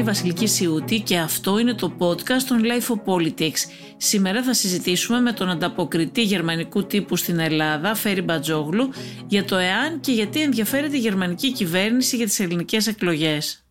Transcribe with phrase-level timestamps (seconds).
[0.00, 3.58] η Βασιλική Σιούτη και αυτό είναι το podcast των Life of Politics.
[3.96, 8.88] Σήμερα θα συζητήσουμε με τον ανταποκριτή γερμανικού τύπου στην Ελλάδα, Φέρι Μπατζόγλου,
[9.26, 13.64] για το εάν και γιατί ενδιαφέρεται η γερμανική κυβέρνηση για τις ελληνικές εκλογές.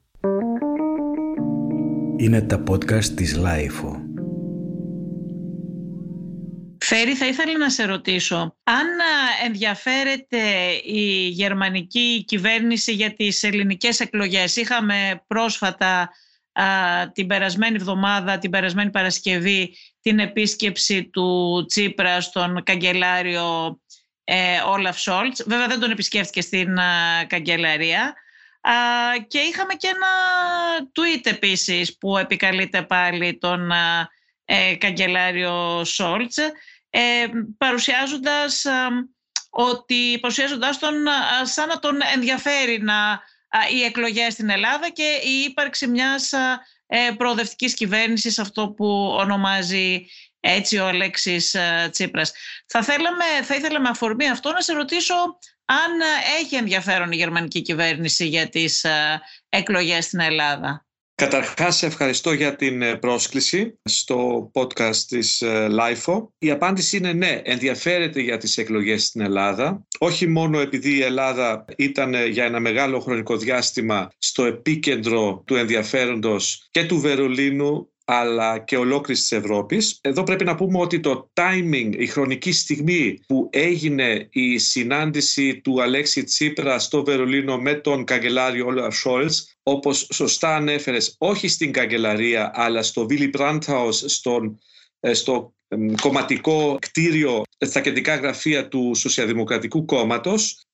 [2.18, 3.99] Είναι τα podcast της Life
[6.90, 8.88] Φέρη, θα ήθελα να σε ρωτήσω, αν
[9.46, 10.40] ενδιαφέρεται
[10.84, 16.10] η γερμανική κυβέρνηση για τις ελληνικές εκλογές; Είχαμε πρόσφατα
[17.14, 23.80] την περασμένη εβδομάδα, την περασμένη Παρασκευή, την επίσκεψη του Τσίπρα στον καγκελάριο
[24.24, 25.44] ε, Όλαφ Σόλτς.
[25.48, 26.76] Βέβαια δεν τον επισκέφθηκε στην
[27.28, 28.14] καγκελαρία.
[29.28, 30.08] και είχαμε και ένα
[30.94, 33.72] tweet επίσης που επικαλείται πάλι τον
[34.46, 36.38] ε, καγκελάριο Σόλτς
[36.90, 37.26] ε,
[37.58, 38.66] παρουσιάζοντας,
[39.50, 40.94] ότι, παρουσιάζοντας τον
[41.44, 43.22] σαν να τον ενδιαφέρει να,
[43.74, 46.32] οι εκλογές στην Ελλάδα και η ύπαρξη μιας
[46.88, 50.06] ε, προοδευτικής κυβέρνησης, αυτό που ονομάζει
[50.40, 51.56] έτσι ο Αλέξης
[51.92, 52.32] Τσίπρας.
[52.66, 55.16] Θα, θέλαμε, θα ήθελα με αφορμή αυτό να σε ρωτήσω
[55.66, 55.92] αν
[56.40, 58.86] έχει ενδιαφέρον η γερμανική κυβέρνηση για τις
[59.50, 60.89] εκλογές στην Ελλάδα.
[61.20, 66.28] Καταρχάς, ευχαριστώ για την ε, πρόσκληση στο podcast της ε, LIFO.
[66.38, 69.88] Η απάντηση είναι ναι, ενδιαφέρεται για τις εκλογές στην Ελλάδα.
[69.98, 75.56] Όχι μόνο επειδή η Ελλάδα ήταν ε, για ένα μεγάλο χρονικό διάστημα στο επίκεντρο του
[75.56, 79.98] ενδιαφέροντος και του Βερολίνου αλλά και ολόκληρης της Ευρώπης.
[80.02, 85.82] Εδώ πρέπει να πούμε ότι το timing, η χρονική στιγμή που έγινε η συνάντηση του
[85.82, 92.52] Αλέξη Τσίπρα στο Βερολίνο με τον καγκελάριο Όλαφ Σόλτς, όπως σωστά ανέφερες, όχι στην καγκελαρία,
[92.54, 94.60] αλλά στο Willy Brandt στον,
[95.00, 95.54] ε, στο
[96.02, 100.66] κομματικό κτίριο στα κεντρικά γραφεία του Σοσιαδημοκρατικού Κόμματος,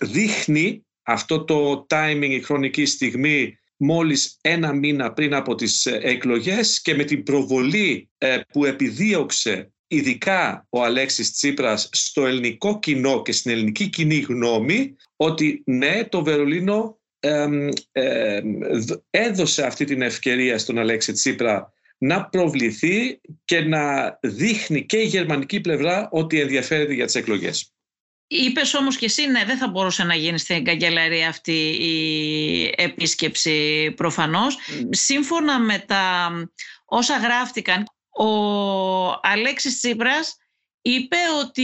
[0.00, 6.82] δείχνει αυτό το timing, η χρονική στιγμή μόλις ένα μήνα πριν από τις ε, εκλογές
[6.82, 13.32] και με την προβολή ε, που επιδίωξε ειδικά ο Αλέξης Τσίπρας στο ελληνικό κοινό και
[13.32, 17.00] στην ελληνική κοινή γνώμη ότι ναι, το Βερολίνο
[19.10, 25.60] έδωσε αυτή την ευκαιρία στον Αλέξη Τσίπρα να προβληθεί και να δείχνει και η γερμανική
[25.60, 27.72] πλευρά ότι ενδιαφέρεται για τις εκλογές.
[28.30, 33.90] Είπες όμως και εσύ, ναι, δεν θα μπορούσε να γίνει στην καγκελαρία αυτή η επίσκεψη
[33.96, 34.58] προφανώς.
[34.90, 36.30] Σύμφωνα με τα
[36.84, 38.28] όσα γράφτηκαν, ο
[39.22, 40.36] Αλέξης Τσίπρας
[40.82, 41.62] είπε ότι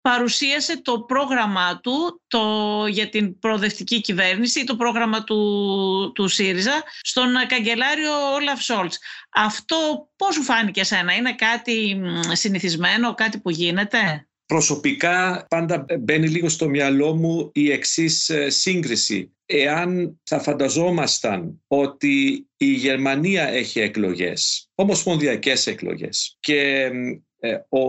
[0.00, 7.32] παρουσίασε το πρόγραμμά του το, για την προοδευτική κυβέρνηση, το πρόγραμμα του, του ΣΥΡΙΖΑ, στον
[7.46, 8.98] καγκελάριο Όλαφ Σόλτς.
[9.30, 12.00] Αυτό πώς σου φάνηκε εσένα, είναι κάτι
[12.32, 19.36] συνηθισμένο, κάτι που γίνεται; Προσωπικά πάντα μπαίνει λίγο στο μυαλό μου η εξής ε, σύγκριση.
[19.46, 26.90] Εάν θα φανταζόμασταν ότι η Γερμανία έχει εκλογές, ομοσπονδιακές εκλογές και
[27.38, 27.86] ε, ο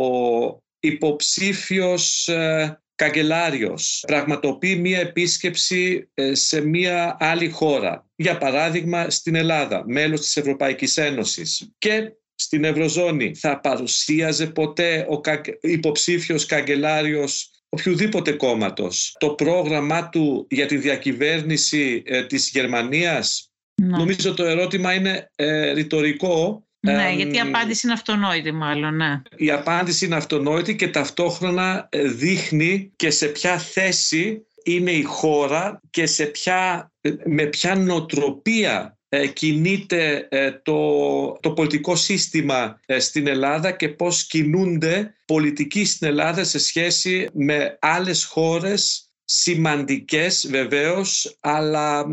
[0.80, 10.20] υποψήφιος ε, καγκελάριος πραγματοποιεί μία επίσκεψη σε μία άλλη χώρα, για παράδειγμα στην Ελλάδα, μέλος
[10.22, 15.22] της Ευρωπαϊκής Ένωσης και στην Ευρωζώνη θα παρουσίαζε ποτέ ο
[15.62, 23.52] υποψήφιος καγκελάριος οποιοδήποτε κόμματος το πρόγραμμά του για τη διακυβέρνηση ε, της Γερμανίας.
[23.82, 23.98] Ναι.
[23.98, 26.68] Νομίζω το ερώτημα είναι ε, ρητορικό.
[26.80, 29.22] Ναι, γιατί η απάντηση είναι αυτονόητη μάλλον, ναι.
[29.36, 35.82] Η απάντηση είναι αυτονόητη και ταυτόχρονα ε, δείχνει και σε ποια θέση είναι η χώρα
[35.90, 39.03] και σε ποια, ε, με ποια νοοτροπία ε,
[39.34, 46.44] κινείται ε, το, το πολιτικό σύστημα ε, στην Ελλάδα και πώς κινούνται πολιτικοί στην Ελλάδα
[46.44, 52.06] σε σχέση με άλλες χώρες σημαντικές βεβαίως αλλά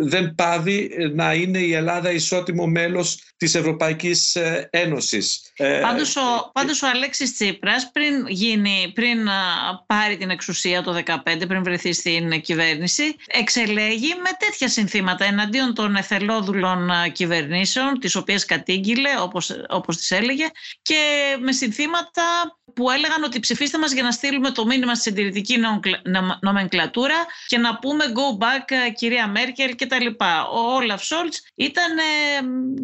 [0.00, 5.52] δεν πάβει να είναι η Ελλάδα ισότιμο μέλος της Ευρωπαϊκής ε, Ένωσης.
[5.56, 9.18] Ε, πάντως ο, πάντως ο Αλέξης Τσίπρας πριν, γίνει, πριν
[9.86, 11.14] πάρει την εξουσία το 2015,
[11.48, 19.10] πριν βρεθεί στην κυβέρνηση, εξελέγει με τέτοια συνθήματα εναντίον των εθελόδουλων κυβερνήσεων, τις οποίες κατήγγειλε
[19.20, 20.46] όπως, όπως τις έλεγε
[20.82, 20.94] και
[21.40, 22.22] με συνθήματα
[22.76, 25.56] που έλεγαν ότι ψηφίστε μας για να στείλουμε το μήνυμα στη συντηρητική
[26.40, 30.06] νομενκλατούρα και να πούμε go back κυρία Μέρκελ κτλ.
[30.52, 31.92] Ο Όλαφ Σόλτς ήταν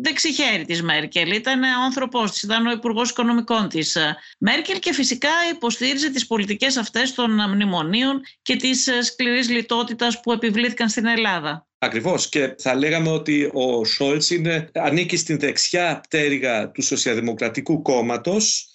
[0.00, 4.78] δεξιχέρι χέρι της Μέρκελ, ήταν ο άνθρωπός της, ήταν ο Υπουργός Οικονομικών της ε, Μέρκελ
[4.78, 10.88] και φυσικά υποστήριζε τις πολιτικές αυτές των μνημονίων και της ε, σκληρής λιτότητας που επιβλήθηκαν
[10.88, 11.66] στην Ελλάδα.
[11.78, 14.30] Ακριβώς και θα λέγαμε ότι ο Σόλτς
[14.72, 18.71] ανήκει στην δεξιά πτέρυγα του Σοσιαδημοκρατικού Κόμματος ε,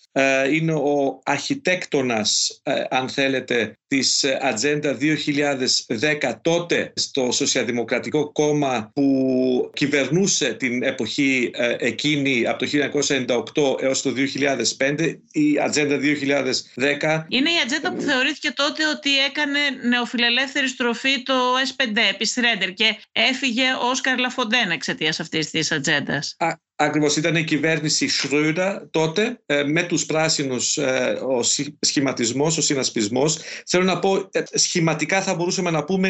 [0.51, 10.53] είναι ο αρχιτέκτονας, ε, αν θέλετε, της Ατζέντα 2010 τότε στο Σοσιαλδημοκρατικό Κόμμα που κυβερνούσε
[10.53, 17.25] την εποχή εκείνη από το 1998 έως το 2005, η Ατζέντα 2010.
[17.27, 21.33] Είναι η ατζέντα που θεωρήθηκε τότε ότι έκανε νεοφιλελεύθερη στροφή το
[21.67, 26.35] S5 επί Σρέντερ και έφυγε ο Όσκαρ Λαφοντέν εξαιτίας αυτής της ατζέντας.
[26.79, 31.43] Ακριβώς ήταν η κυβέρνηση Σρούιντα τότε ε, με τους πράσινους ε, ο
[31.79, 33.39] σχηματισμός, ο συνασπισμός.
[33.65, 36.09] Θέλω να πω, ε, σχηματικά θα μπορούσαμε να πούμε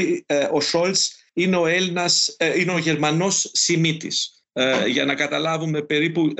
[0.51, 4.31] ο Σόλτς είναι ο, Έλληνας, είναι ο Γερμανός Σιμίτης
[4.87, 6.33] για να καταλάβουμε περίπου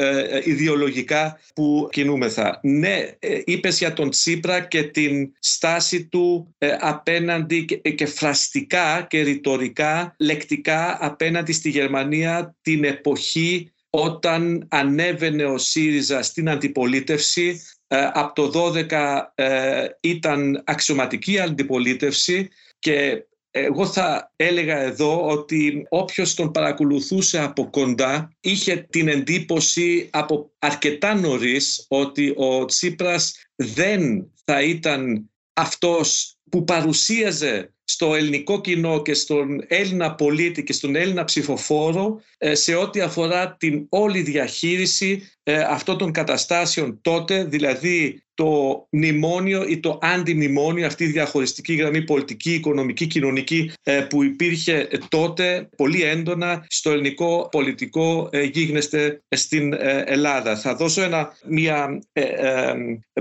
[0.44, 2.60] ιδεολογικά που κινούμεθα.
[2.64, 3.10] Ναι,
[3.46, 7.66] είπες για τον Τσίπρα και την στάση του απέναντι
[7.96, 16.50] και φραστικά και ρητορικά, λεκτικά απέναντι στη Γερμανία την εποχή όταν ανέβαινε ο ΣΥΡΙΖΑ στην
[16.50, 22.50] αντιπολίτευση ε, από το 12 ε, ήταν αξιωματική αντιπολίτευση
[22.80, 30.52] και εγώ θα έλεγα εδώ ότι όποιος τον παρακολουθούσε από κοντά είχε την εντύπωση από
[30.60, 39.14] αρκετά νωρίς ότι ο Τσίπρας δεν θα ήταν αυτός που παρουσίαζε στο ελληνικό κοινό και
[39.14, 45.60] στον Έλληνα πολίτη και στον Έλληνα ψηφοφόρο ε, σε ό,τι αφορά την όλη διαχείριση ε,
[45.60, 52.54] αυτών των καταστάσεων τότε, δηλαδή το μνημόνιο ή το αντιμνημόνιο, αυτή η διαχωριστική γραμμή πολιτική,
[52.54, 59.74] οικονομική, κοινωνική ε, που υπήρχε τότε πολύ έντονα στο ελληνικό πολιτικό γίγνεσθε στην
[60.06, 60.56] Ελλάδα.
[60.58, 62.00] Θα δώσω ένα, μια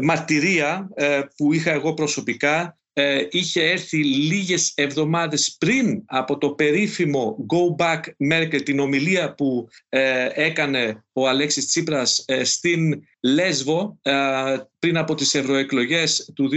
[0.03, 0.89] μαρτυρία
[1.37, 8.01] που είχα εγώ προσωπικά ε, είχε έρθει λίγες εβδομάδες πριν από το περίφημο Go Back
[8.33, 13.99] Merkel, την ομιλία που ε, έκανε ο Αλέξης Τσίπρας ε, στην Λέσβο
[14.79, 16.51] πριν από τις ευρωεκλογές του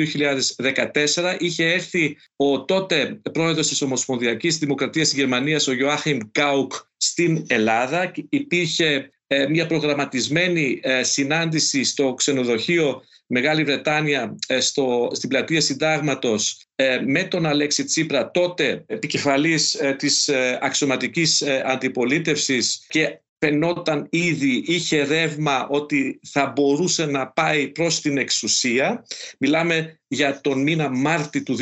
[1.16, 1.36] 2014.
[1.40, 8.12] Είχε έρθει ο τότε πρόεδρος της Ομοσπονδιακής Δημοκρατίας της Γερμανίας, ο Ιωάχιμ Γκάουκ, στην Ελλάδα.
[8.30, 9.10] Υπήρχε
[9.50, 17.46] μια προγραμματισμένη συνάντηση στο ξενοδοχείο Μεγάλη Βρετάνια ε, στο, στην πλατεία Συντάγματος ε, με τον
[17.46, 20.30] Αλέξη Τσίπρα τότε επικεφαλής ε, της
[20.62, 29.06] αξιωματικής αντιπολίτευσης και φαινόταν ήδη, είχε ρεύμα ότι θα μπορούσε να πάει προς την εξουσία.
[29.40, 31.58] Μιλάμε για τον μήνα Μάρτη του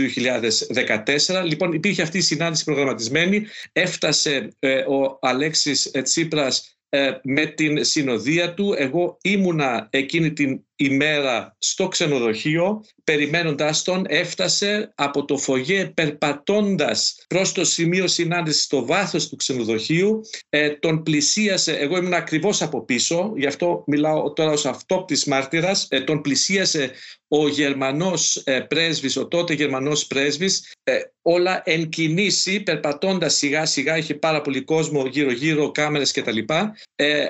[1.26, 1.44] 2014.
[1.46, 3.46] Λοιπόν, υπήρχε αυτή η συνάντηση προγραμματισμένη.
[3.72, 4.48] Έφτασε
[4.88, 6.77] ο Αλέξης Τσίπρας
[7.24, 8.74] με την συνοδεία του.
[8.78, 17.52] Εγώ ήμουνα εκείνη την ημέρα στο ξενοδοχείο περιμένοντάς τον έφτασε από το φωγέ περπατώντας προς
[17.52, 23.34] το σημείο συνάντησης στο βάθος του ξενοδοχείου ε, τον πλησίασε, εγώ ήμουν ακριβώς από πίσω
[23.36, 26.92] γι' αυτό μιλάω τώρα ως αυτόπτης μάρτυρας ε, τον πλησίασε
[27.28, 33.98] ο Γερμανός ε, πρέσβης, ο τότε Γερμανός πρέσβης ε, όλα εν κινήσει περπατώντας σιγά σιγά
[33.98, 37.26] είχε πάρα πολύ κόσμο γύρω γύρω κάμερες και τα λοιπά ε,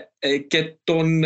[0.47, 1.23] και τον,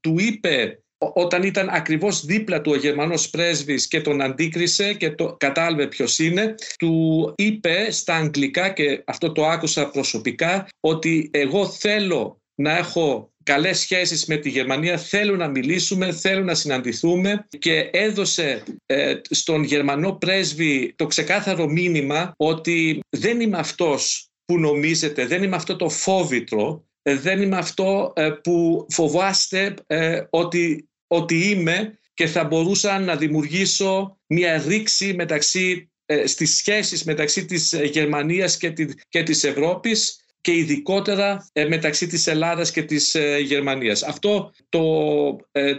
[0.00, 5.36] του είπε όταν ήταν ακριβώς δίπλα του ο Γερμανός πρέσβης και τον αντίκρισε και το
[5.38, 12.40] κατάλαβε ποιος είναι, του είπε στα αγγλικά και αυτό το άκουσα προσωπικά ότι εγώ θέλω
[12.54, 18.62] να έχω καλές σχέσεις με τη Γερμανία, θέλω να μιλήσουμε, θέλω να συναντηθούμε και έδωσε
[18.86, 25.56] ε, στον Γερμανό πρέσβη το ξεκάθαρο μήνυμα ότι δεν είμαι αυτός που νομίζετε, δεν είμαι
[25.56, 32.26] αυτό το φόβητρο, ε, δεν είμαι αυτό ε, που φοβάστε ε, ότι, ότι είμαι και
[32.26, 35.90] θα μπορούσα να δημιουργήσω μια ρήξη μεταξύ,
[36.24, 38.72] στις σχέσεις μεταξύ της Γερμανίας και,
[39.08, 44.02] και της Ευρώπης και ειδικότερα μεταξύ της Ελλάδας και της Γερμανίας.
[44.02, 44.82] Αυτό το,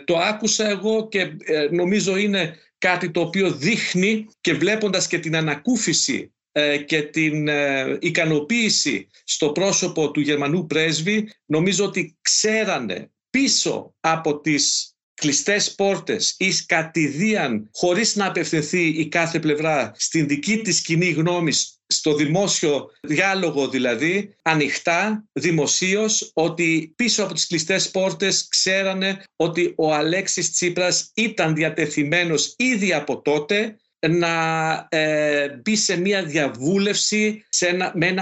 [0.05, 1.31] το άκουσα εγώ και
[1.71, 7.97] νομίζω είναι κάτι το οποίο δείχνει και βλέποντας και την ανακούφιση ε, και την ε,
[8.01, 16.51] ικανοποίηση στο πρόσωπο του Γερμανού πρέσβη νομίζω ότι ξέρανε πίσω από τις κλειστές πόρτες ή
[16.65, 21.51] κατηδίαν χωρίς να απευθυνθεί η κάθε πλευρά στην δική της κοινή γνώμη
[21.87, 29.93] στο δημόσιο διάλογο δηλαδή, ανοιχτά, δημοσίως, ότι πίσω από τις κλειστές πόρτες ξέρανε ότι ο
[29.93, 38.13] Αλέξης Τσίπρας ήταν διατεθειμένος ήδη από τότε να ε, μπει σε μια διαβούλευση σε με,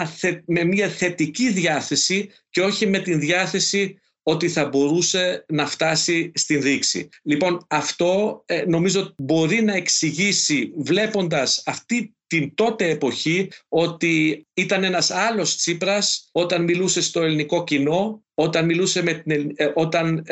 [0.46, 6.62] με μια θετική διάθεση και όχι με την διάθεση ότι θα μπορούσε να φτάσει στην
[6.62, 7.10] δείξη.
[7.24, 15.12] Λοιπόν, αυτό ε, νομίζω μπορεί να εξηγήσει βλέποντας αυτή την τότε εποχή ότι ήταν ένας
[15.12, 20.24] άλλος Τσίπρας όταν μιλούσε στο ελληνικό κοινό, όταν, μιλούσε με την, ε, όταν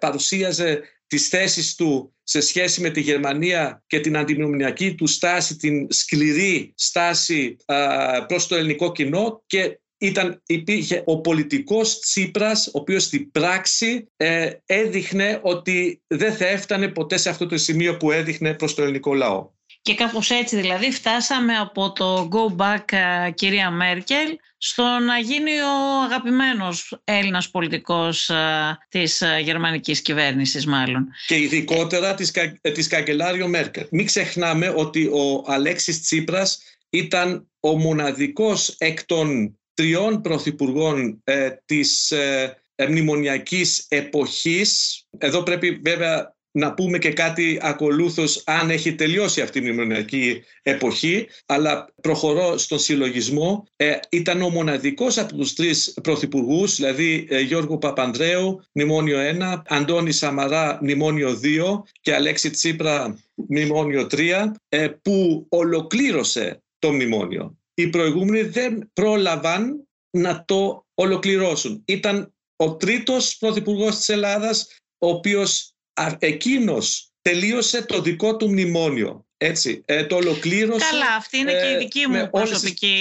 [0.00, 5.86] παρουσίαζε τις θέσεις του σε σχέση με τη Γερμανία και την αντιμνημονιακή του στάση, την
[5.92, 13.02] σκληρή στάση α, προς το ελληνικό κοινό και ήταν, υπήρχε ο πολιτικός Τσίπρας, ο οποίος
[13.02, 18.54] στην πράξη ε, έδειχνε ότι δεν θα έφτανε ποτέ σε αυτό το σημείο που έδειχνε
[18.54, 19.50] προς το ελληνικό λαό.
[19.82, 22.92] Και κάπως έτσι δηλαδή φτάσαμε από το go back
[23.26, 30.66] ε, κυρία Μέρκελ στο να γίνει ο αγαπημένος Έλληνας πολιτικός ε, της ε, γερμανικής κυβέρνησης
[30.66, 31.08] μάλλον.
[31.26, 33.86] Και ειδικότερα της, της καγκελάριο Μέρκελ.
[33.90, 42.10] Μην ξεχνάμε ότι ο Αλέξης Τσίπρας ήταν ο μοναδικός εκ των τριών πρωθυπουργών ε, της
[42.10, 42.56] ε,
[42.88, 45.02] μνημονιακής εποχής.
[45.18, 51.26] Εδώ πρέπει βέβαια να πούμε και κάτι ακολούθως αν έχει τελειώσει αυτή η μνημονιακή εποχή,
[51.46, 53.66] αλλά προχωρώ στον συλλογισμό.
[53.76, 60.12] Ε, ήταν ο μοναδικός από τους τρεις πρωθυπουργούς, δηλαδή ε, Γιώργο Παπανδρέου, μνημόνιο 1, Αντώνη
[60.12, 67.57] Σαμαρά, μνημόνιο 2 και Αλέξη Τσίπρα, μνημόνιο 3, ε, που ολοκλήρωσε το μνημόνιο.
[67.78, 71.82] Οι προηγούμενοι δεν πρόλαβαν να το ολοκληρώσουν.
[71.86, 74.66] Ήταν ο τρίτος πρωθυπουργός της Ελλάδας,
[74.98, 75.72] ο οποίος
[76.18, 79.26] εκείνος τελείωσε το δικό του μνημόνιο.
[79.36, 80.86] Έτσι, ε, το ολοκλήρωσε.
[80.90, 82.96] Καλά, αυτή είναι και η ε, δική μου προσωπική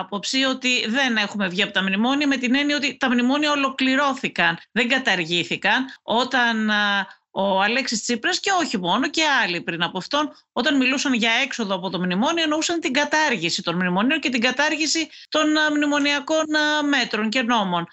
[0.00, 4.58] άποψη ότι δεν έχουμε βγει από τα μνημόνια με την έννοια ότι τα μνημόνια ολοκληρώθηκαν,
[4.72, 5.84] δεν καταργήθηκαν.
[6.02, 6.70] Όταν
[7.34, 11.74] ο Αλέξης Τσίπρας και όχι μόνο και άλλοι πριν από αυτόν όταν μιλούσαν για έξοδο
[11.74, 15.46] από το μνημόνιο εννοούσαν την κατάργηση των μνημονίων και την κατάργηση των
[15.76, 16.44] μνημονιακών
[16.88, 17.86] μέτρων και νόμων.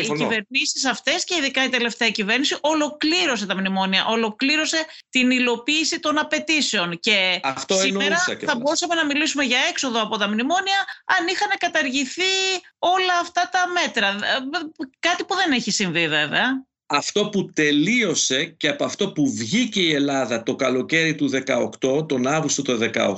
[0.00, 6.18] Οι κυβερνήσεις αυτές και ειδικά η τελευταία κυβέρνηση ολοκλήρωσε τα μνημόνια, ολοκλήρωσε την υλοποίηση των
[6.18, 8.16] απαιτήσεων και Αυτό σήμερα
[8.46, 12.22] θα μπορούσαμε να μιλήσουμε για έξοδο από τα μνημόνια αν είχαν καταργηθεί
[12.78, 14.18] όλα αυτά τα μέτρα.
[14.98, 19.92] Κάτι που δεν έχει συμβεί βέβαια αυτό που τελείωσε και από αυτό που βγήκε η
[19.92, 21.30] Ελλάδα το καλοκαίρι του
[21.80, 23.16] 18, τον Αύγουστο του 18,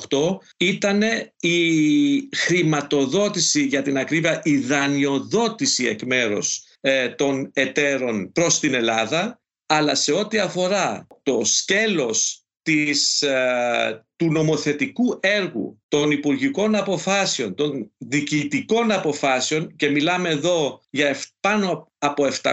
[0.56, 1.02] ήταν
[1.40, 9.40] η χρηματοδότηση, για την ακρίβεια, η δανειοδότηση εκ μέρους ε, των εταίρων προς την Ελλάδα,
[9.66, 17.92] αλλά σε ό,τι αφορά το σκέλος της, ε, του νομοθετικού έργου, των υπουργικών αποφάσεων, των
[17.98, 22.52] διοικητικών αποφάσεων και μιλάμε εδώ για πάνω από 700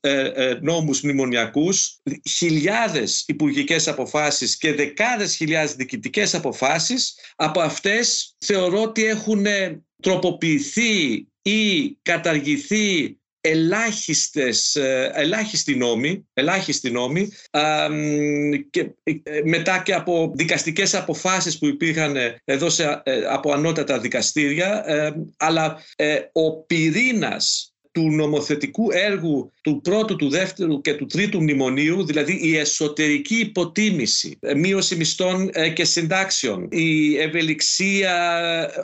[0.00, 8.82] ε, ε, νόμους μνημονιακούς, χιλιάδες υπουργικές αποφάσεις και δεκάδες χιλιάδες διοικητικές αποφάσεις, από αυτές θεωρώ
[8.82, 9.46] ότι έχουν
[10.02, 17.28] τροποποιηθεί ή καταργηθεί ελάχιστες, ε, ελάχιστοι νόμοι, ελάχιστοι νόμοι
[18.70, 24.84] και ε, μετά και από δικαστικές αποφάσεις που υπήρχαν εδώ σε, ε, από ανώτατα δικαστήρια
[25.36, 25.82] αλλά
[26.32, 32.56] ο πυρήνας του νομοθετικού έργου του πρώτου, του δεύτερου και του τρίτου μνημονίου, δηλαδή η
[32.56, 38.14] εσωτερική υποτίμηση, ε, μείωση μισθών ε, και συντάξεων, η ευελιξία,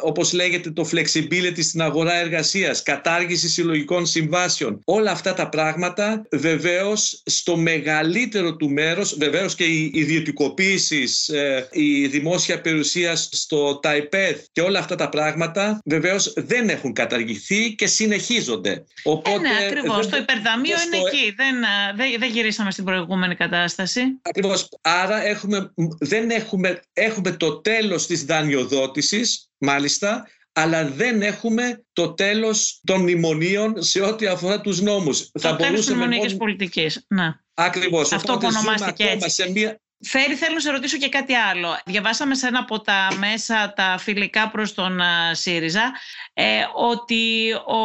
[0.03, 7.23] όπως λέγεται το flexibility στην αγορά εργασίας, κατάργηση συλλογικών συμβάσεων, όλα αυτά τα πράγματα βεβαίως
[7.25, 14.61] στο μεγαλύτερο του μέρος, βεβαίως και η ιδιωτικοποίησης, ε, η δημόσια περιουσία στο ΤΑΙΠΕΔ και
[14.61, 18.85] όλα αυτά τα πράγματα βεβαίως δεν έχουν καταργηθεί και συνεχίζονται.
[19.03, 20.09] Οπότε, ε, ναι, ακριβώς.
[20.09, 21.35] το υπερδαμείο είναι εκεί.
[21.37, 21.55] Δεν,
[21.97, 24.01] δεν, δεν γυρίσαμε στην προηγούμενη κατάσταση.
[24.23, 24.69] Ακριβώς.
[24.81, 32.81] Άρα έχουμε, δεν έχουμε, έχουμε το τέλος της δανειοδότησης, μάλιστα, αλλά δεν έχουμε το τέλος
[32.85, 35.31] των μνημονίων σε ό,τι αφορά τους νόμους.
[35.31, 37.05] Το Θα τέλος της μνημονιακής πολιτικής.
[37.09, 37.35] Ναι.
[37.55, 38.13] Ακριβώς.
[38.13, 39.31] Αυτό που ονομάστηκε έτσι.
[39.31, 41.81] Σε μια, Φέρει, θέλω να σε ρωτήσω και κάτι άλλο.
[41.85, 45.01] Διαβάσαμε σε ένα από τα μέσα τα φιλικά προς τον
[45.33, 45.93] ΣΥΡΙΖΑ
[46.33, 47.83] ε, ότι ο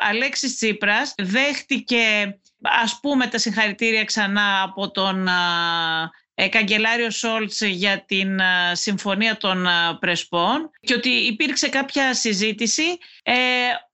[0.00, 5.28] Αλέξης Τσίπρας δέχτηκε ας πούμε τα συγχαρητήρια ξανά από τον
[6.34, 8.40] ε, καγκελάριο Σόλτς για την
[8.72, 9.66] συμφωνία των
[10.00, 13.34] Πρεσπών και ότι υπήρξε κάποια συζήτηση ε,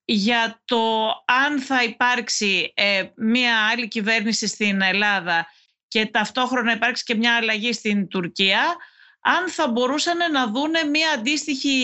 [0.05, 5.47] για το αν θα υπάρξει ε, μια άλλη κυβέρνηση στην Ελλάδα
[5.95, 8.77] και ταυτόχρονα υπάρξει και μια αλλαγή στην Τουρκία,
[9.21, 11.79] αν θα μπορούσαν να δούνε μια αντίστοιχη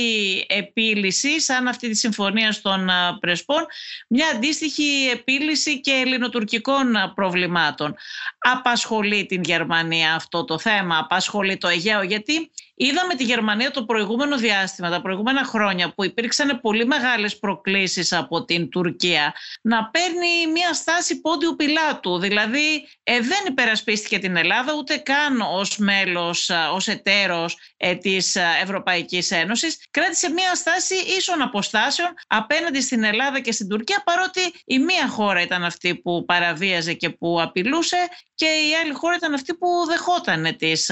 [0.49, 2.88] επίλυση, σαν αυτή τη συμφωνία των
[3.21, 3.67] Πρεσπών,
[4.09, 7.97] μια αντίστοιχη επίλυση και ελληνοτουρκικών προβλημάτων.
[8.38, 12.50] Απασχολεί την Γερμανία αυτό το θέμα, απασχολεί το Αιγαίο, γιατί
[12.82, 18.44] είδαμε τη Γερμανία το προηγούμενο διάστημα, τα προηγούμενα χρόνια που υπήρξαν πολύ μεγάλες προκλήσεις από
[18.44, 22.18] την Τουρκία να παίρνει μια στάση πόντιου πιλάτου.
[22.18, 29.30] Δηλαδή ε, δεν υπερασπίστηκε την Ελλάδα ούτε καν ως μέλος, ως εταίρος ε, της Ευρωπαϊκής
[29.30, 29.78] Ένωσης.
[29.90, 35.40] Κράτησε μια στάση ίσων αποστάσεων απέναντι στην Ελλάδα και στην Τουρκία παρότι η μία χώρα
[35.40, 40.56] ήταν αυτή που παραβίαζε και που απειλούσε και η άλλη χώρα ήταν αυτή που δεχόταν
[40.56, 40.90] τις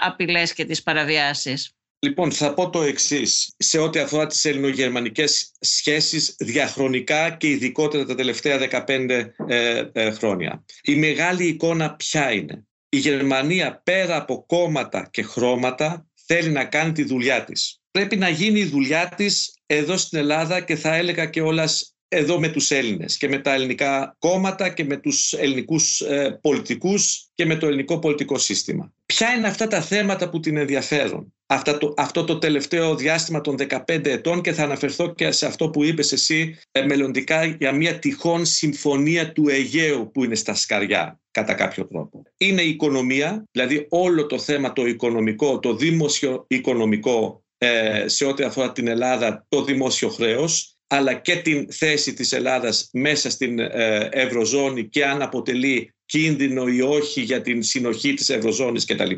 [0.00, 1.70] απειλές και τις παραβιάσεις.
[1.98, 8.14] Λοιπόν, θα πω το εξής σε ό,τι αφορά τις ελληνογερμανικές σχέσεις διαχρονικά και ειδικότερα τα
[8.14, 10.64] τελευταία 15 ε, ε, χρόνια.
[10.82, 16.92] Η μεγάλη εικόνα ποια είναι; Η Γερμανία πέρα από κόμματα και χρώματα θέλει να κάνει
[16.92, 17.80] τη δουλειά της.
[17.90, 22.40] Πρέπει να γίνει η δουλειά της εδώ στην Ελλάδα και θα έλεγα και όλας εδώ
[22.40, 27.46] με τους Έλληνες και με τα ελληνικά κόμματα και με τους ελληνικούς ε, πολιτικούς και
[27.46, 28.92] με το ελληνικό πολιτικό σύστημα.
[29.06, 33.56] Ποια είναι αυτά τα θέματα που την ενδιαφέρουν; Αυτά το, αυτό το τελευταίο διάστημα των
[33.68, 37.98] 15 ετών και θα αναφερθώ και σε αυτό που είπες εσύ ε, μελλοντικά για μια
[37.98, 42.22] τυχόν συμφωνία του Αιγαίου που είναι στα σκαριά κατά κάποιο τρόπο.
[42.36, 48.42] Είναι η οικονομία, δηλαδή όλο το θέμα το οικονομικό, το δημόσιο οικονομικό ε, σε ό,τι
[48.42, 54.08] αφορά την Ελλάδα, το δημόσιο χρέος, αλλά και την θέση της Ελλάδας μέσα στην ε,
[54.12, 59.10] Ευρωζώνη και αν αποτελεί κίνδυνο ή όχι για την συνοχή της Ευρωζώνης κτλ.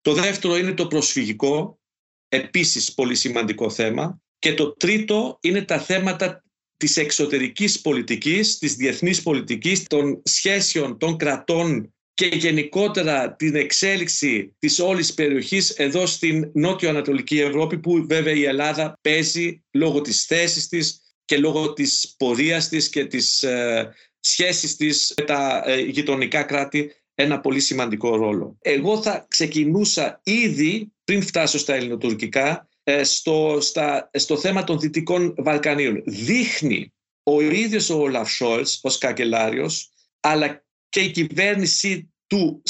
[0.00, 1.80] Το δεύτερο είναι το προσφυγικό,
[2.28, 4.20] επίσης πολύ σημαντικό θέμα.
[4.38, 6.44] Και το τρίτο είναι τα θέματα
[6.76, 14.78] της εξωτερικής πολιτικής, της διεθνής πολιτικής, των σχέσεων των κρατών και γενικότερα την εξέλιξη της
[14.78, 20.99] όλης περιοχής εδώ στην νότιο-ανατολική Ευρώπη που βέβαια η Ελλάδα παίζει λόγω της θέσης της
[21.30, 26.92] και λόγω της πορείας της και της ε, σχέσης της με τα ε, γειτονικά κράτη
[27.14, 28.56] ένα πολύ σημαντικό ρόλο.
[28.60, 35.34] Εγώ θα ξεκινούσα ήδη πριν φτάσω στα ελληνοτουρκικά ε, στο, στα, στο θέμα των Δυτικών
[35.38, 36.02] Βαλκανίων.
[36.06, 42.62] Δείχνει ο ίδιος ο Όλαφ Σολτς ως καγκελάριος αλλά και η κυβέρνηση του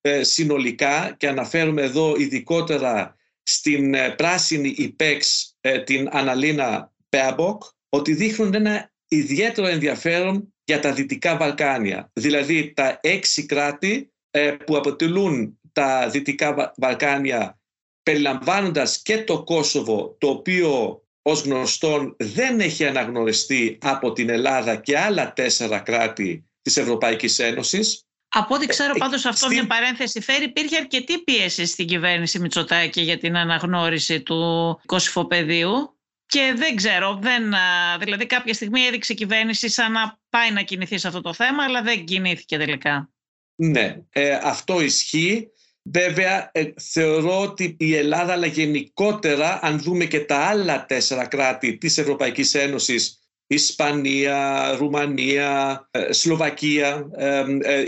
[0.00, 5.48] ε, συνολικά και αναφέρουμε εδώ ειδικότερα στην ε, πράσινη ΥΠΕΞ
[5.84, 12.10] την Αναλένα Μπέρμποκ ότι δείχνουν ένα ιδιαίτερο ενδιαφέρον για τα Δυτικά Βαλκάνια.
[12.12, 17.58] Δηλαδή τα έξι κράτη ε, που αποτελούν τα Δυτικά Βαλκάνια
[18.02, 24.98] περιλαμβάνοντας και το Κόσοβο το οποίο ως γνωστόν δεν έχει αναγνωριστεί από την Ελλάδα και
[24.98, 28.02] άλλα τέσσερα κράτη της Ευρωπαϊκής Ένωσης.
[28.28, 33.00] Από ό,τι ξέρω ε, πάντως αυτό μια παρένθεση φέρει υπήρχε αρκετή πίεση στην κυβέρνηση Μητσοτάκη
[33.00, 35.93] για την αναγνώριση του Κωσυφοπεδίου
[36.26, 37.54] και δεν ξέρω, δεν,
[37.98, 41.64] δηλαδή κάποια στιγμή έδειξε η κυβέρνηση σαν να πάει να κινηθεί σε αυτό το θέμα,
[41.64, 43.08] αλλά δεν κινήθηκε τελικά.
[43.54, 45.48] Ναι, ε, αυτό ισχύει.
[45.82, 51.78] Βέβαια, ε, θεωρώ ότι η Ελλάδα, αλλά γενικότερα, αν δούμε και τα άλλα τέσσερα κράτη
[51.78, 57.10] της Ευρωπαϊκής Ένωσης, Ισπανία, Ρουμανία, ε, Σλοβακία,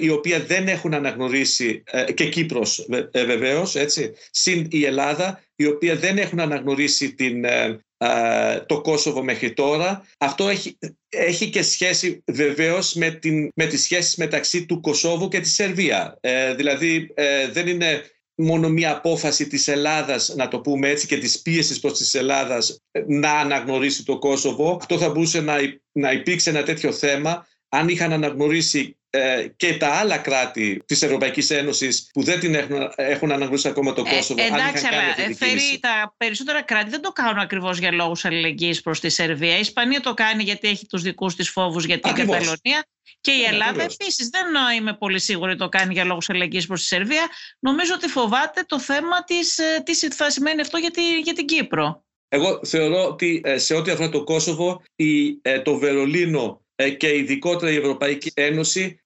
[0.00, 1.82] η οποία δεν έχουν αναγνωρίσει,
[2.14, 7.44] και Κύπρος βεβαίως, έτσι, συν η Ελλάδα, η οποία δεν έχουν αναγνωρίσει την
[8.66, 10.06] το Κόσοβο μέχρι τώρα.
[10.18, 10.78] Αυτό έχει,
[11.08, 16.16] έχει και σχέση βεβαίως με, την, με τις σχέσεις μεταξύ του Κωσόβου και της Σερβίας.
[16.20, 18.02] Ε, δηλαδή ε, δεν είναι
[18.34, 22.80] μόνο μια απόφαση της Ελλάδας, να το πούμε έτσι, και της πίεσης προς της Ελλάδας
[22.90, 24.76] ε, να αναγνωρίσει το Κόσοβο.
[24.80, 25.56] Αυτό θα μπορούσε να,
[25.92, 29.05] να υπήρξε ένα τέτοιο θέμα αν είχαν αναγνωρίσει ε,
[29.56, 34.04] και τα άλλα κράτη της Ευρωπαϊκής Ένωσης που δεν την έχουν, έχουν αναγνωρίσει ακόμα το
[34.06, 34.42] ε, Κόσοβο.
[34.42, 39.00] Ε, εντάξει, αλλά φέρει τα περισσότερα κράτη δεν το κάνουν ακριβώς για λόγους αλληλεγγύης προς
[39.00, 39.56] τη Σερβία.
[39.56, 42.86] Η Ισπανία το κάνει γιατί έχει τους δικούς της φόβους για την Καταλωνία.
[43.20, 46.80] Και η ναι, Ελλάδα επίσης δεν είμαι πολύ σίγουρη το κάνει για λόγους αλληλεγγύης προς
[46.80, 47.26] τη Σερβία.
[47.58, 51.46] Νομίζω ότι φοβάται το θέμα της ε, τι θα σημαίνει αυτό για, τη, για την
[51.46, 52.04] Κύπρο.
[52.28, 56.64] Εγώ θεωρώ ότι σε ό,τι αφορά το Κόσοβο, η, το Βερολίνο
[56.96, 59.05] και ειδικότερα η Ευρωπαϊκή Ένωση ε, ε,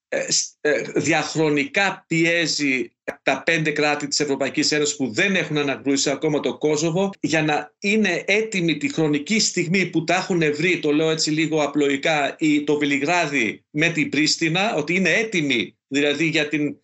[0.95, 2.91] διαχρονικά πιέζει
[3.23, 7.73] τα πέντε κράτη της Ευρωπαϊκής Ένωσης που δεν έχουν αναγνωρίσει ακόμα το Κόσοβο για να
[7.79, 12.77] είναι έτοιμη τη χρονική στιγμή που τα έχουν βρει, το λέω έτσι λίγο απλοϊκά, το
[12.77, 16.77] Βιλιγράδι με την Πρίστινα, ότι είναι έτοιμη δηλαδή για την,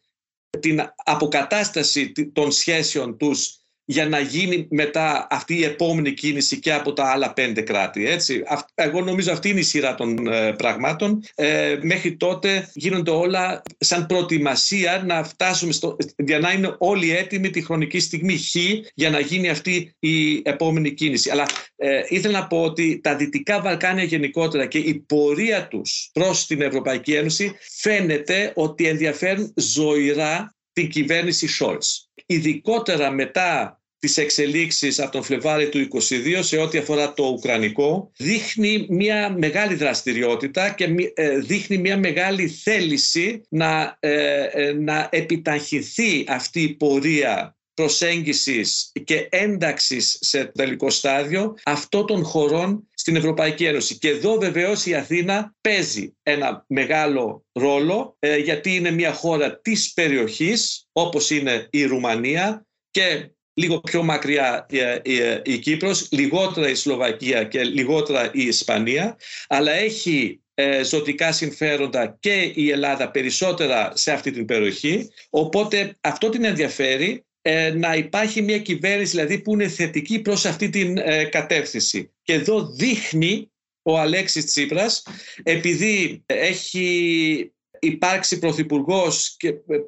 [0.59, 3.57] την αποκατάσταση των σχέσεων τους
[3.89, 8.07] για να γίνει μετά αυτή η επόμενη κίνηση και από τα άλλα πέντε κράτη.
[8.07, 8.43] Έτσι.
[8.75, 11.23] Εγώ νομίζω αυτή είναι η σειρά των ε, πραγμάτων.
[11.35, 17.49] Ε, μέχρι τότε γίνονται όλα σαν προετοιμασία να φτάσουμε στο, για να είναι όλοι έτοιμοι
[17.49, 18.55] τη χρονική στιγμή χ
[18.93, 21.29] για να γίνει αυτή η επόμενη κίνηση.
[21.29, 21.45] Αλλά
[21.75, 26.61] ε, ήθελα να πω ότι τα Δυτικά Βαλκάνια γενικότερα και η πορεία τους προς την
[26.61, 32.06] Ευρωπαϊκή Ένωση φαίνεται ότι ενδιαφέρουν ζωηρά την κυβέρνηση Σόλτς.
[32.29, 38.85] Ειδικότερα μετά τις εξελίξεις από τον Φλεβάρι του 22 σε ό,τι αφορά το Ουκρανικό δείχνει
[38.89, 46.73] μια μεγάλη δραστηριότητα και ε, δείχνει μια μεγάλη θέληση να, ε, να επιταχυνθεί αυτή η
[46.73, 53.97] πορεία προσέγγισης και ένταξης σε τελικό στάδιο αυτών των χωρών στην Ευρωπαϊκή Ένωση.
[53.97, 59.93] Και εδώ βεβαίως η Αθήνα παίζει ένα μεγάλο ρόλο ε, γιατί είναι μια χώρα της
[59.93, 64.77] περιοχής όπως είναι η Ρουμανία και λίγο πιο μακριά η,
[65.13, 69.17] η, η Κύπρος, λιγότερα η Σλοβακία και λιγότερα η Ισπανία,
[69.47, 75.09] αλλά έχει ε, ζωτικά συμφέροντα και η Ελλάδα περισσότερα σε αυτή την περιοχή.
[75.29, 77.36] Οπότε αυτό την ενδιαφέρει ε,
[77.75, 82.11] να υπάρχει μια κυβέρνηση δηλαδή που είναι θετική προς αυτή την ε, κατεύθυνση.
[82.21, 85.03] Και εδώ δείχνει ο Αλέξης Τσίπρας
[85.43, 89.37] επειδή έχει υπάρξει πρωθυπουργός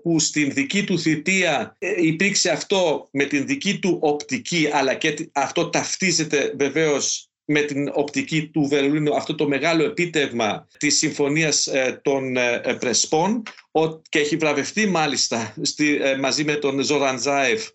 [0.03, 5.29] που στην δική του θητεία ε, υπήρξε αυτό με την δική του οπτική αλλά και
[5.33, 11.99] αυτό ταυτίζεται βεβαίως με την οπτική του Βερολίνου αυτό το μεγάλο επίτευγμα της Συμφωνίας ε,
[12.03, 13.43] των ε, Πρεσπών
[14.09, 17.67] και έχει βραβευτεί μάλιστα στη, μαζί με τον Ζοραντζάεφ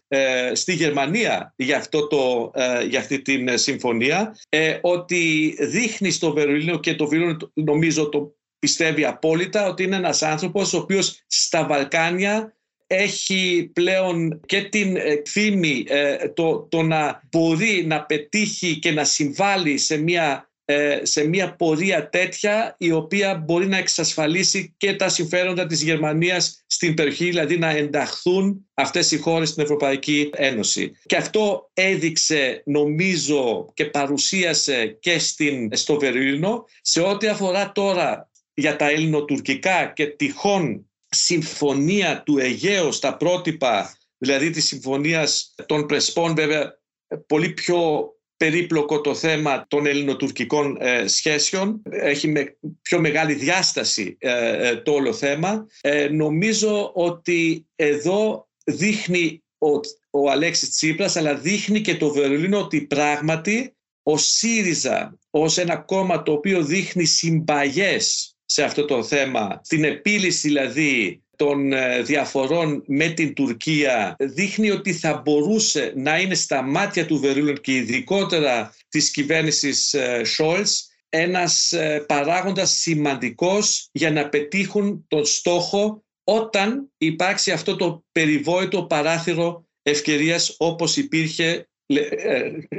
[0.52, 2.50] στη Γερμανία για, αυτό το,
[2.88, 4.37] για αυτή την συμφωνία
[4.80, 10.72] ότι δείχνει στο Βερολίνο και το Βερολίνο νομίζω το πιστεύει απόλυτα ότι είναι ένας άνθρωπος
[10.72, 12.56] ο οποίος στα Βαλκάνια
[12.96, 19.78] έχει πλέον και την φήμη ε, το, το να μπορεί να πετύχει και να συμβάλλει
[19.78, 25.66] σε μια, ε, σε μια πορεία τέτοια η οποία μπορεί να εξασφαλίσει και τα συμφέροντα
[25.66, 30.92] της Γερμανίας στην περιοχή, δηλαδή να ενταχθούν αυτές οι χώρες στην Ευρωπαϊκή Ένωση.
[31.07, 38.76] Και αυτό έδειξε νομίζω και παρουσίασε και στην, στο Βερολίνο σε ό,τι αφορά τώρα για
[38.76, 46.79] τα ελληνοτουρκικά και τυχόν συμφωνία του Αιγαίου στα πρότυπα, δηλαδή της συμφωνίας των Πρεσπών, βέβαια
[47.27, 54.68] πολύ πιο περίπλοκο το θέμα των ελληνοτουρκικών ε, σχέσεων, έχει με πιο μεγάλη διάσταση ε,
[54.68, 55.66] ε, το όλο θέμα.
[56.11, 59.70] νομίζω ότι εδώ δείχνει ο,
[60.11, 66.22] ο Αλέξης Τσίπρας, αλλά δείχνει και το Βερολίνο ότι πράγματι ο ΣΥΡΙΖΑ ως ένα κόμμα
[66.22, 73.09] το οποίο δείχνει συμπαγές σε αυτό το θέμα, την επίλυση δηλαδή των ε, διαφορών με
[73.09, 79.11] την Τουρκία δείχνει ότι θα μπορούσε να είναι στα μάτια του Βερολίνου και ειδικότερα της
[79.11, 87.76] κυβέρνησης ε, Σόλτς ένας ε, παράγοντας σημαντικός για να πετύχουν τον στόχο όταν υπάρξει αυτό
[87.76, 91.68] το περιβόητο παράθυρο ευκαιρίας όπως υπήρχε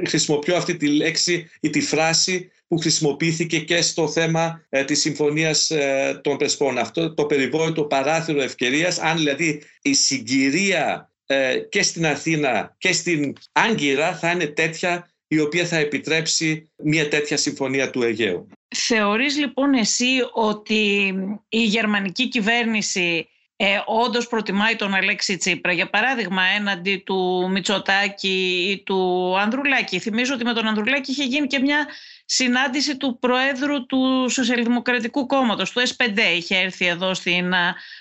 [0.06, 5.70] χρησιμοποιώ αυτή τη λέξη ή τη φράση που χρησιμοποιήθηκε και στο θέμα ε, της Συμφωνίας
[5.70, 6.78] ε, των Πρεσπών.
[6.78, 13.32] Αυτό το περιβόητο παράθυρο ευκαιρίας, αν δηλαδή η συγκυρία ε, και στην Αθήνα και στην
[13.52, 18.48] Άγκυρα θα είναι τέτοια η οποία θα επιτρέψει μια τέτοια συμφωνία του Αιγαίου.
[18.76, 21.14] Θεωρείς λοιπόν εσύ ότι
[21.48, 25.72] η γερμανική κυβέρνηση ε, όντως προτιμάει τον Αλέξη Τσίπρα.
[25.72, 31.46] Για παράδειγμα, έναντι του Μητσοτάκη ή του Ανδρουλάκη; Θυμίζω ότι με τον Ανδρουλάκη είχε γίνει
[31.46, 31.86] και μια
[32.26, 36.18] συνάντηση του Προέδρου του Σοσιαλδημοκρατικού Κόμματος, του S5.
[36.36, 37.52] Είχε έρθει εδώ στην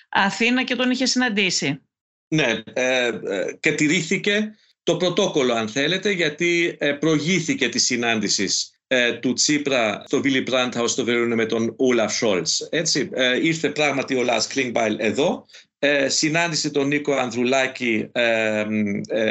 [0.10, 1.82] Αθήνα και τον είχε συναντήσει.
[2.28, 9.14] Ναι, ε, ε, και τηρήθηκε το πρωτόκολλο αν θέλετε γιατί ε, προηγήθηκε της συνάντησης ε,
[9.14, 12.68] του Τσίπρα στο Βίλι Μπραντχάου στο Βερολίνο με τον Ούλαφ Σόλτς.
[12.72, 15.46] Έτσι, ε, ήρθε πράγματι ο Λάς Κλίνγκμπαϊλ εδώ,
[15.88, 18.66] ε, συνάντησε τον Νίκο Ανδρουλάκη ε,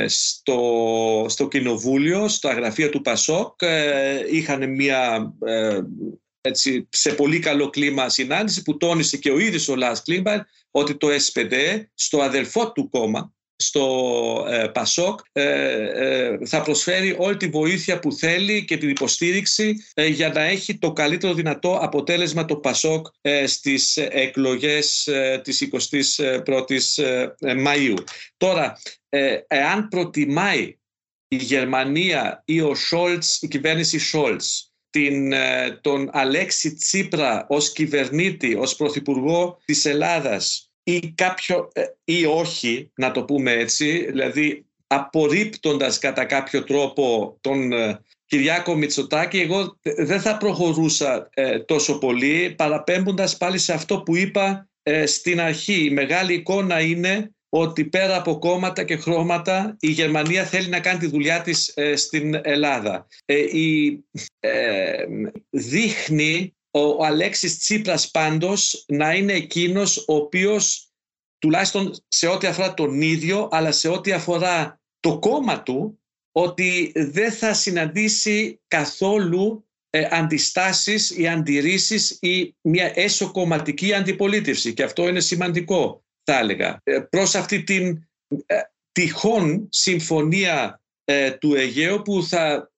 [0.07, 3.61] στο, στο κοινοβούλιο, στα γραφεία του Πασόκ.
[4.31, 5.33] είχαν μια
[6.41, 10.41] έτσι, σε πολύ καλό κλίμα συνάντηση που τόνισε και ο ίδιος ο Λάς Κλίνγκμπαϊλ
[10.71, 11.53] ότι το S5
[11.95, 18.13] στο αδελφό του κόμμα στο ε, ΠΑΣΟΚ ε, ε, θα προσφέρει όλη τη βοήθεια που
[18.13, 19.77] θέλει και την υποστήριξη
[20.09, 23.07] για να έχει το καλύτερο δυνατό αποτέλεσμα το ΠΑΣΟΚ
[23.47, 25.09] στις εκλογές
[25.43, 27.05] της 21ης
[27.41, 27.97] Μαΐου.
[28.37, 28.79] Τώρα,
[29.47, 30.79] εάν προτιμάει
[31.29, 35.33] η Γερμανία ή ο Σόλτς, η κυβέρνηση Σόλτς την,
[35.81, 43.11] τον Αλέξη Τσίπρα ως κυβερνήτη, ως πρωθυπουργό της Ελλάδας ή, κάποιο, ε, ή όχι, να
[43.11, 50.37] το πούμε έτσι, δηλαδή απορρίπτοντας κατά κάποιο τρόπο τον ε, Κυριάκο Μητσοτάκη, εγώ δεν θα
[50.37, 54.69] προχωρούσα ε, τόσο πολύ, παραπέμποντας πάλι σε αυτό που είπα
[55.05, 55.85] στην αρχή.
[55.85, 60.99] Η μεγάλη εικόνα είναι ότι πέρα από κόμματα και χρώματα η Γερμανία θέλει να κάνει
[60.99, 63.07] τη δουλειά της στην Ελλάδα.
[63.53, 63.99] η,
[65.51, 70.93] δείχνει ο Αλέξης Τσίπρας πάντως να είναι εκείνος ο οποίος
[71.39, 76.01] τουλάχιστον σε ό,τι αφορά τον ίδιο αλλά σε ό,τι αφορά το κόμμα του
[76.33, 84.75] ότι δεν θα συναντήσει καθόλου ε, αντιστάσεις ή αντιρρήσεις ή μια εσωκομματική αντιπολίτευση.
[84.75, 86.81] Και αυτό είναι σημαντικό θα έλεγα.
[86.83, 88.09] Ε, προς αυτή την
[88.47, 88.61] ε,
[88.93, 92.71] τυχόν συμφωνία ε, του Αιγαίου που θα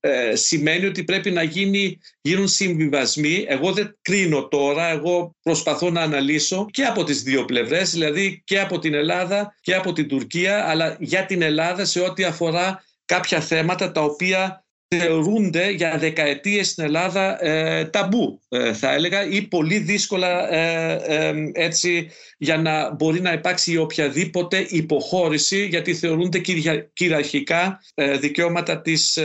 [0.00, 3.44] ε, σημαίνει ότι πρέπει να γίνει, γίνουν συμβιβασμοί.
[3.48, 8.60] Εγώ δεν κρίνω τώρα, εγώ προσπαθώ να αναλύσω και από τις δύο πλευρές, δηλαδή και
[8.60, 13.40] από την Ελλάδα και από την Τουρκία, αλλά για την Ελλάδα σε ό,τι αφορά κάποια
[13.40, 14.61] θέματα τα οποία
[14.96, 22.10] θεωρούνται για δεκαετίες στην Ελλάδα ε, ταμπού ε, θα έλεγα ή πολύ δύσκολα ε, έτσι
[22.38, 26.40] για να μπορεί να υπάρξει οποιαδήποτε υποχώρηση γιατί θεωρούνται
[26.92, 27.80] κυριαρχικά
[28.20, 29.18] δικαιώματα της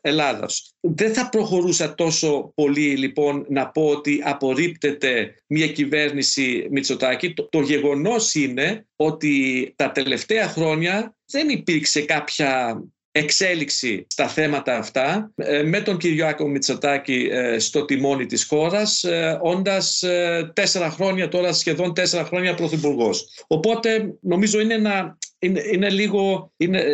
[0.00, 0.74] Ελλάδας.
[0.80, 7.32] Δεν θα προχωρούσα τόσο πολύ λοιπόν να πω ότι απορρίπτεται μια κυβέρνηση Μητσοτάκη.
[7.32, 15.32] Το, το γεγονός είναι ότι τα τελευταία χρόνια δεν υπήρξε κάποια εξέλιξη στα θέματα αυτά
[15.34, 20.04] ε, με τον Κυριάκο Μητσοτάκη ε, στο τιμόνι της χώρας ε, όντας
[20.52, 23.44] τέσσερα χρόνια τώρα σχεδόν τέσσερα χρόνια πρωθυπουργός.
[23.46, 26.84] Οπότε νομίζω είναι ένα είναι, είναι λίγο, είναι,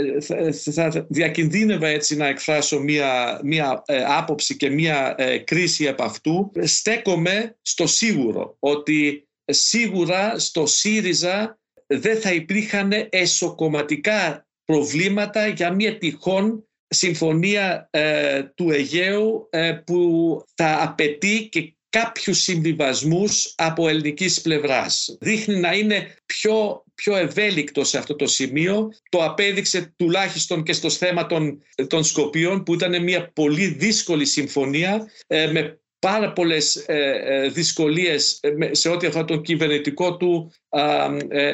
[0.72, 6.52] θα, διακινδύνευα έτσι να εκφράσω μία, μία άποψη και μία κρίση από αυτού.
[6.62, 16.68] Στέκομαι στο σίγουρο ότι σίγουρα στο ΣΥΡΙΖΑ δεν θα υπήρχαν εσωκομματικά προβλήματα για μια τυχόν
[16.88, 25.16] συμφωνία ε, του Αιγαίου ε, που θα απαιτεί και κάποιους συμβιβασμούς από ελληνικής πλευράς.
[25.20, 28.88] Δείχνει να είναι πιο, πιο ευέλικτο σε αυτό το σημείο.
[29.08, 35.10] Το απέδειξε τουλάχιστον και στο θέμα των, των Σκοπίων που ήταν μια πολύ δύσκολη συμφωνία
[35.26, 40.52] ε, με πάρα πολλές ε, ε, δυσκολίες ε, σε ό,τι αφορά τον κυβερνητικό του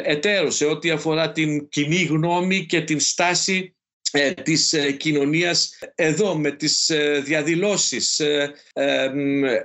[0.04, 3.76] εταίρο, σε ό,τι αφορά την κοινή γνώμη και την στάση
[4.42, 5.78] της κοινωνίας.
[5.94, 6.90] Εδώ με τις
[7.22, 8.20] διαδηλώσεις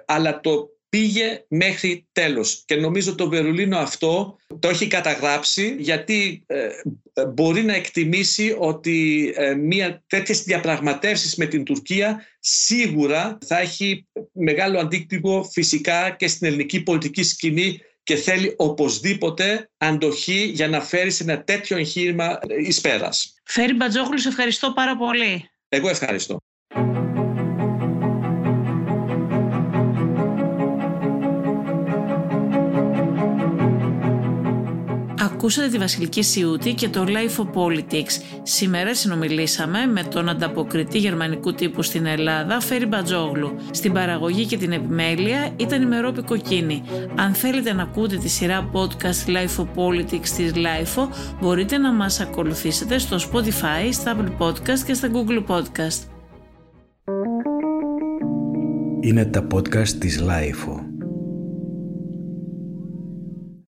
[0.06, 2.64] αλλά το πήγε μέχρι τέλος.
[2.66, 6.68] Και νομίζω το Βερολίνο αυτό το έχει καταγράψει γιατί ε,
[7.34, 14.80] μπορεί να εκτιμήσει ότι ε, μια τέτοιες διαπραγματεύσεις με την Τουρκία σίγουρα θα έχει μεγάλο
[14.80, 21.24] αντίκτυπο φυσικά και στην ελληνική πολιτική σκηνή και θέλει οπωσδήποτε αντοχή για να φέρει σε
[21.24, 23.34] ένα τέτοιο εγχείρημα εις πέρας.
[23.44, 25.50] Φέρει Μπατζόχουλου, σε ευχαριστώ πάρα πολύ.
[25.70, 26.38] Εγώ ευχαριστώ.
[35.38, 38.40] Ακούσατε τη Βασιλική Σιούτη και το Life of Politics.
[38.44, 43.56] Σήμερα συνομιλήσαμε με τον ανταποκριτή γερμανικού τύπου στην Ελλάδα, Φέρι Μπατζόγλου.
[43.72, 46.84] Στην παραγωγή και την επιμέλεια ήταν η Μερόπη Κοκκίνη.
[47.16, 51.08] Αν θέλετε να ακούτε τη σειρά podcast Life of Politics της Life,
[51.42, 56.04] μπορείτε να μας ακολουθήσετε στο Spotify, στα Apple Podcast και στα Google Podcast.
[59.00, 60.87] Είναι τα podcast της Life.